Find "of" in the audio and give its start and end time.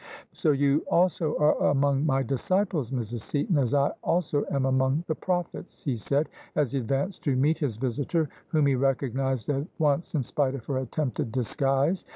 10.55-10.65